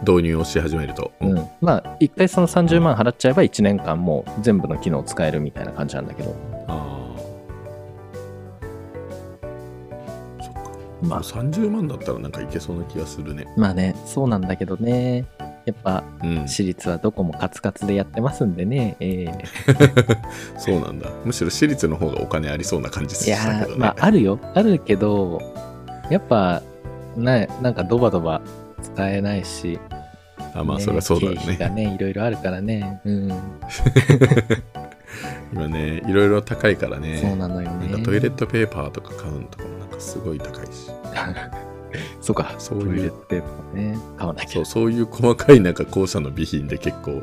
[0.00, 1.48] 導入をし始めると、うん。
[1.60, 6.34] まあ、一回その30万払っちゃえば1年間もう全部の機能使えるみたいな感じなんだけど、
[6.68, 7.14] あ
[10.38, 10.60] あそっか。
[11.02, 13.46] まあ、30万だったらなんかいけそうな気がするね。
[13.56, 15.24] まあね、そうなんだけどね。
[15.64, 16.46] やっぱ、うん。
[16.46, 18.96] 私立はどこもカツカツでやってますんでね。
[19.00, 19.44] ええ。
[20.58, 21.08] そうなんだ。
[21.24, 24.38] むしろ私立の方がお金ありそうな感じいしたやー、けどねまあ、あるよ。
[24.54, 25.40] あるけど、
[26.10, 26.60] やっぱ、
[27.16, 28.42] ね、なんかドバドバ
[28.84, 29.78] 使えないし、
[30.54, 33.00] あまあねそりゃそうだよ経費がねね、いろいろあるからね。
[33.04, 33.32] うん。
[35.52, 37.88] 今ねいろいろ高いからねそうなのよね。
[37.88, 40.90] なんかトイレットペーパーとか買うのとかもなんかすごい高いし
[42.20, 44.64] そうか、そういうトイレットペーパーね、買わなきゃそう。
[44.64, 47.22] そういう細かいなんか校舎の備品で結構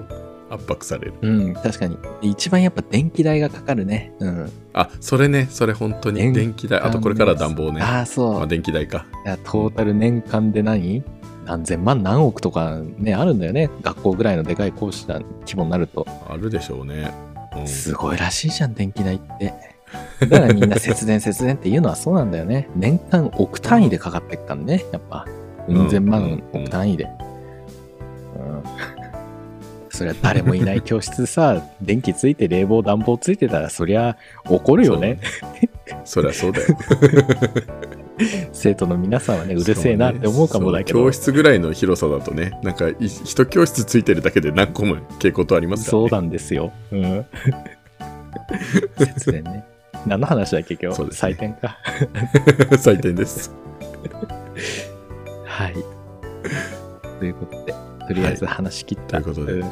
[0.49, 1.97] 圧迫されるうん、確かに。
[2.22, 4.14] 一番やっぱ電気代がかかるね。
[4.20, 4.51] うん。
[4.74, 8.34] あそれねそれ本当に電電気代あとこれから暖房ねああ、そう。
[8.36, 11.03] まあ電気代かいやトータル年間で何？
[11.46, 13.70] 何千万何億とかね、あるんだよね。
[13.82, 16.06] 学校ぐらいのでかい校舎規模になると。
[16.30, 17.12] あるでしょうね、
[17.58, 19.54] うん、すごいらしいじゃん、電気代って。
[20.28, 22.70] だからみんな節電節電っていうのはそうなんだよね。
[22.76, 25.26] 年間億単位でかかってっからね、やっぱ。
[25.68, 27.04] うん千万億単位で。
[27.04, 28.64] うん。
[29.89, 35.20] そりゃ誰もいない教室さ、 電気ついて冷房暖房ついてたらそりゃ怒るよね。
[36.06, 36.76] そりゃそうだよ
[38.54, 41.00] 生徒の皆さんはね、うるせえなって思うかもだけど。
[41.00, 46.72] そう教室ぐらいの広さだとねなんかい一教室ついてるだけで何個も傾向とありますからねそうなんですよ。
[46.92, 47.26] うん。
[48.98, 49.66] 節電ね。
[50.08, 50.96] 何の話だっけ今日？
[50.96, 51.78] そうですね採点か。
[52.78, 53.52] 採点です
[55.46, 55.74] はい。
[57.20, 57.74] ということで、
[58.08, 59.22] とりあえず話し切った。
[59.22, 59.64] ということでん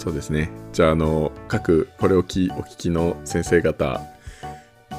[0.00, 4.00] そうですねじゃああの各これをきお聞きの先生方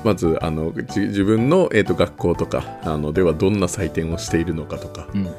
[0.03, 5.29] まずあのじ自分の、えー、と学校とかあのではどんな採点をしているのかとかうん。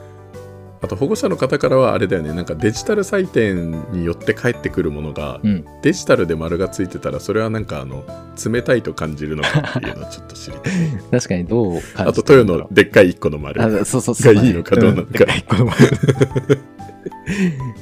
[0.82, 5.64] あと保護者の方からはあれだよねなんかデジタル採点によって返ってくるものが、うん。
[5.80, 8.04] デジタルで丸がついてたらそれはなんかあの
[8.44, 10.72] 冷たいと感じるのかっていうのをちょっと知りたい
[11.12, 15.24] 確かにどうあと豊のでっかい1個の丸あそうそうそう、がいいのかどうなのか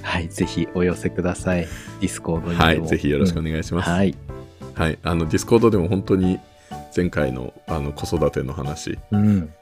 [0.02, 1.66] はい、ぜひお寄せください。
[2.00, 2.56] ディスコードに。
[2.56, 4.14] はいぜひよろしくお願いします、はい。
[4.74, 6.38] はい、あのディスコードでも本当に
[6.94, 9.52] 前回のあの子育ての話うん。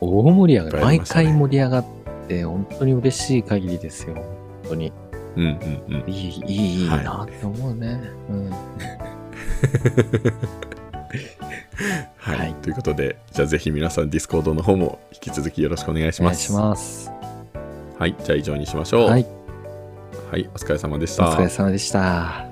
[0.00, 1.84] 大盛り上がり、いっぱいあり毎回盛り上がっ
[2.28, 4.14] て、本当に嬉しい限りですよ。
[4.14, 4.24] 本
[4.70, 4.92] 当に。
[5.36, 8.00] うんうんうんいい、いい、いいはいなって思うね。
[8.28, 8.50] うん。
[12.16, 17.10] はい、はいということでじゃあぜひ皆さんディスコードの方も引き続きよろしくお願いしますお願いします。
[17.98, 19.26] はいじゃあ以上にしましょうはい。
[20.30, 22.51] はい、お疲れ様でしおた疲れ様でした。